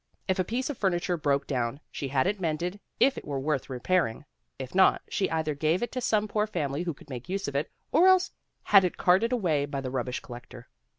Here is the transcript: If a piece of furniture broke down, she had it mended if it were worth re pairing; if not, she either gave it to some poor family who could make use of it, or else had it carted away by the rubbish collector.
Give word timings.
If 0.27 0.39
a 0.39 0.43
piece 0.43 0.71
of 0.71 0.79
furniture 0.79 1.15
broke 1.15 1.45
down, 1.45 1.79
she 1.91 2.07
had 2.07 2.25
it 2.25 2.41
mended 2.41 2.79
if 2.99 3.19
it 3.19 3.23
were 3.23 3.39
worth 3.39 3.69
re 3.69 3.77
pairing; 3.77 4.25
if 4.57 4.73
not, 4.73 5.03
she 5.09 5.29
either 5.29 5.53
gave 5.53 5.83
it 5.83 5.91
to 5.91 6.01
some 6.01 6.27
poor 6.27 6.47
family 6.47 6.81
who 6.81 6.93
could 6.95 7.11
make 7.11 7.29
use 7.29 7.47
of 7.47 7.55
it, 7.55 7.69
or 7.91 8.07
else 8.07 8.31
had 8.63 8.83
it 8.83 8.97
carted 8.97 9.31
away 9.31 9.67
by 9.67 9.79
the 9.79 9.91
rubbish 9.91 10.19
collector. 10.19 10.67